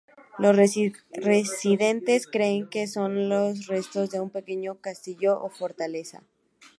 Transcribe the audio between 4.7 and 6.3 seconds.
castillo o fortaleza.